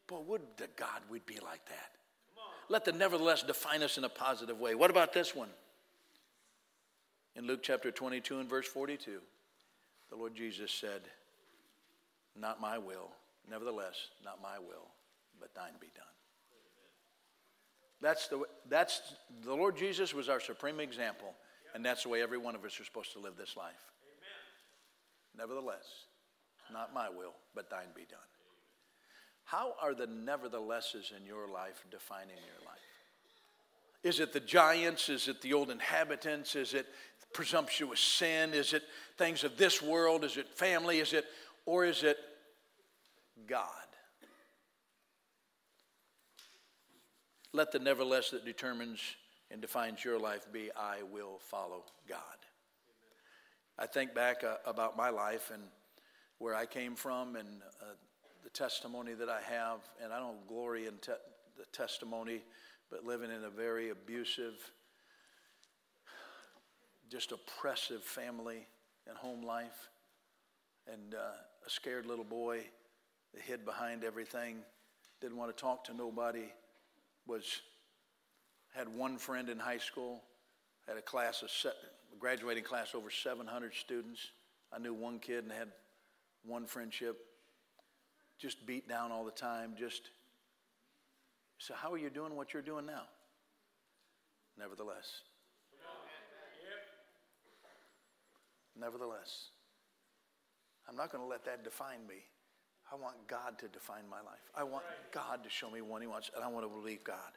[0.07, 1.91] But would to God we'd be like that?
[2.67, 4.75] Let the nevertheless define us in a positive way.
[4.75, 5.49] What about this one?
[7.35, 9.19] In Luke chapter 22 and verse 42,
[10.09, 11.01] the Lord Jesus said,
[12.39, 13.09] Not my will,
[13.49, 14.87] nevertheless, not my will,
[15.39, 16.05] but thine be done.
[18.01, 19.01] That's the, that's,
[19.43, 21.33] the Lord Jesus was our supreme example,
[21.75, 23.73] and that's the way every one of us are supposed to live this life.
[25.37, 25.47] Amen.
[25.47, 25.85] Nevertheless,
[26.73, 28.19] not my will, but thine be done.
[29.43, 32.79] How are the neverthelesses in your life defining your life?
[34.03, 35.09] Is it the giants?
[35.09, 36.55] Is it the old inhabitants?
[36.55, 36.87] Is it
[37.33, 38.53] presumptuous sin?
[38.53, 38.83] Is it
[39.17, 40.23] things of this world?
[40.23, 40.99] Is it family?
[40.99, 41.25] Is it,
[41.65, 42.17] or is it
[43.45, 43.80] God?
[47.53, 49.01] Let the nevertheless that determines
[49.49, 52.17] and defines your life be I will follow God.
[53.77, 55.63] I think back uh, about my life and
[56.37, 57.47] where I came from and
[57.81, 57.85] uh,
[58.45, 61.11] the testimony that I have, and I don't glory in te-
[61.57, 62.41] the testimony,
[62.89, 64.53] but living in a very abusive,
[67.09, 68.65] just oppressive family
[69.07, 69.89] and home life,
[70.87, 72.61] and uh, a scared little boy
[73.33, 74.55] that hid behind everything,
[75.19, 76.45] didn't want to talk to nobody
[77.31, 77.61] was
[78.75, 80.21] had one friend in high school,
[80.85, 84.19] had a class of a graduating class over 700 students.
[84.73, 85.69] I knew one kid and had
[86.43, 87.17] one friendship.
[88.37, 89.75] Just beat down all the time.
[89.79, 90.01] Just
[91.57, 93.03] so, how are you doing what you're doing now?
[94.57, 95.21] Nevertheless.
[98.77, 99.49] Nevertheless,
[100.89, 102.15] I'm not going to let that define me.
[102.91, 104.41] I want God to define my life.
[104.55, 107.31] I want God to show me what He wants, and I want to believe God.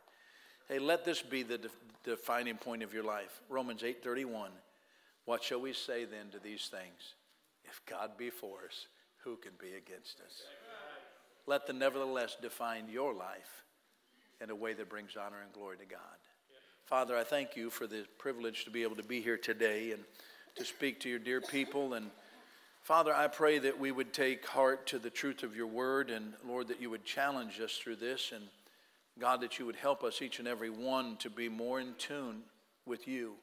[0.68, 1.68] Hey, let this be the de-
[2.02, 3.40] defining point of your life.
[3.48, 4.50] Romans 8:31.
[5.26, 7.14] What shall we say then to these things?
[7.64, 8.88] If God be for us,
[9.18, 10.42] who can be against us?
[11.46, 13.64] Let the nevertheless define your life
[14.40, 16.00] in a way that brings honor and glory to God.
[16.84, 20.04] Father, I thank you for the privilege to be able to be here today and
[20.56, 22.10] to speak to your dear people and
[22.84, 26.34] Father, I pray that we would take heart to the truth of your word, and
[26.46, 28.44] Lord, that you would challenge us through this, and
[29.18, 32.42] God, that you would help us, each and every one, to be more in tune
[32.84, 33.36] with you,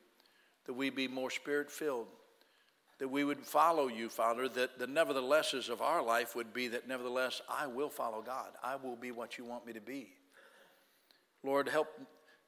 [0.67, 2.05] that we be more spirit filled,
[2.99, 6.87] that we would follow you, Father, that the neverthelesses of our life would be that
[6.87, 8.51] nevertheless, I will follow God.
[8.63, 10.09] I will be what you want me to be.
[11.43, 11.87] Lord, help,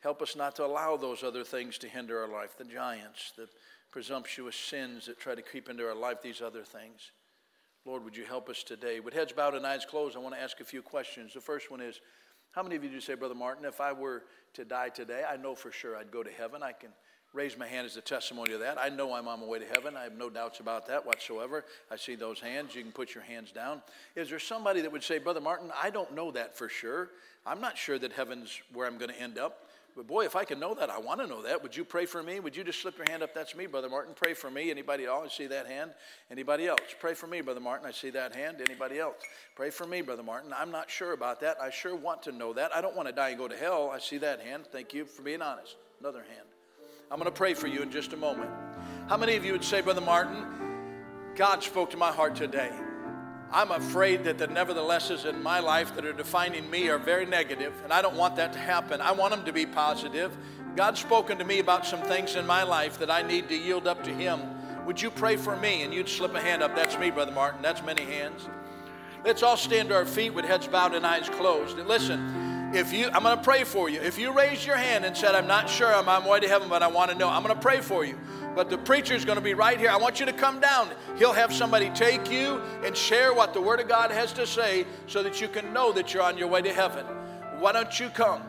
[0.01, 3.47] help us not to allow those other things to hinder our life, the giants, the
[3.93, 7.11] presumptuous sins that try to creep into our life, these other things.
[7.85, 8.99] Lord, would you help us today?
[8.99, 11.31] With heads bowed and eyes closed, I want to ask a few questions.
[11.35, 12.01] The first one is
[12.53, 14.23] How many of you do say, Brother Martin, if I were
[14.55, 16.63] to die today, I know for sure I'd go to heaven?
[16.63, 16.89] I can
[17.33, 18.79] raise my hand as a testimony of that.
[18.79, 19.95] I know I'm on my way to heaven.
[19.95, 21.63] I have no doubts about that whatsoever.
[21.91, 22.73] I see those hands.
[22.73, 23.83] You can put your hands down.
[24.15, 27.09] Is there somebody that would say, Brother Martin, I don't know that for sure.
[27.45, 29.67] I'm not sure that heaven's where I'm going to end up.
[29.95, 31.61] But boy, if I could know that, I want to know that.
[31.61, 32.39] Would you pray for me?
[32.39, 33.33] Would you just slip your hand up?
[33.35, 34.15] That's me, Brother Martin.
[34.15, 34.71] Pray for me.
[34.71, 35.25] Anybody else?
[35.25, 35.91] I see that hand.
[36.31, 36.79] Anybody else?
[36.99, 37.85] Pray for me, Brother Martin.
[37.85, 38.57] I see that hand.
[38.59, 39.17] Anybody else?
[39.55, 40.51] Pray for me, Brother Martin.
[40.57, 41.57] I'm not sure about that.
[41.61, 42.75] I sure want to know that.
[42.75, 43.91] I don't want to die and go to hell.
[43.93, 44.65] I see that hand.
[44.71, 45.75] Thank you for being honest.
[45.99, 46.47] Another hand.
[47.11, 48.49] I'm going to pray for you in just a moment.
[49.07, 50.45] How many of you would say, Brother Martin,
[51.35, 52.71] God spoke to my heart today?
[53.53, 57.71] I'm afraid that the neverthelesses in my life that are defining me are very negative,
[57.83, 58.99] and I don't want that to happen.
[58.99, 60.35] I want them to be positive.
[60.75, 63.85] God's spoken to me about some things in my life that I need to yield
[63.85, 64.39] up to Him.
[64.87, 65.83] Would you pray for me?
[65.83, 66.75] And you'd slip a hand up.
[66.75, 67.61] That's me, Brother Martin.
[67.61, 68.49] That's many hands.
[69.23, 71.77] Let's all stand to our feet with heads bowed and eyes closed.
[71.77, 74.01] And listen, if you, I'm going to pray for you.
[74.01, 76.47] If you raised your hand and said, I'm not sure I'm on my way to
[76.47, 78.17] heaven, but I want to know, I'm going to pray for you.
[78.55, 79.89] But the preacher's going to be right here.
[79.89, 80.89] I want you to come down.
[81.17, 84.85] He'll have somebody take you and share what the Word of God has to say
[85.07, 87.05] so that you can know that you're on your way to heaven.
[87.59, 88.41] Why don't you come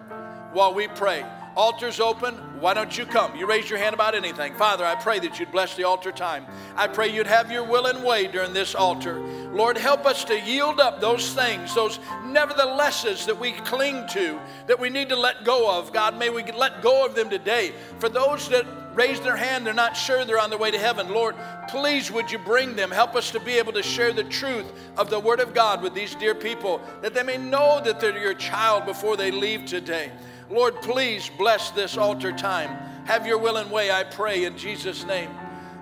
[0.52, 1.24] while we pray?
[1.56, 2.34] Altar's open.
[2.64, 3.36] Why don't you come?
[3.36, 4.54] You raise your hand about anything.
[4.54, 6.46] Father, I pray that you'd bless the altar time.
[6.76, 9.20] I pray you'd have your will and way during this altar.
[9.52, 14.80] Lord, help us to yield up those things, those neverthelesses that we cling to, that
[14.80, 15.92] we need to let go of.
[15.92, 17.74] God, may we let go of them today.
[17.98, 21.10] For those that raise their hand, they're not sure they're on their way to heaven.
[21.12, 21.36] Lord,
[21.68, 22.90] please would you bring them?
[22.90, 25.92] Help us to be able to share the truth of the Word of God with
[25.92, 30.10] these dear people, that they may know that they're your child before they leave today.
[30.50, 32.70] Lord, please bless this altar time.
[33.06, 35.30] Have your will and way, I pray, in Jesus' name.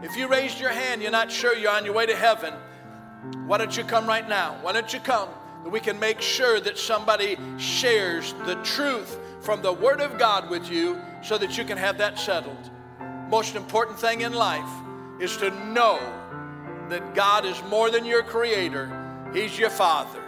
[0.03, 2.55] If you raised your hand, you're not sure you're on your way to heaven,
[3.47, 4.59] why don't you come right now?
[4.63, 5.29] Why don't you come?
[5.63, 10.51] That we can make sure that somebody shares the truth from the Word of God
[10.51, 12.71] with you so that you can have that settled
[13.33, 14.69] most important thing in life
[15.19, 15.99] is to know
[16.91, 18.93] that God is more than your creator,
[19.33, 20.23] He's your Father.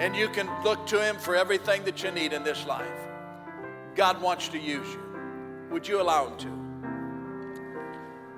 [0.00, 3.03] And you can look to Him for everything that you need in this life.
[3.94, 5.00] God wants to use you.
[5.70, 6.63] Would you allow Him to?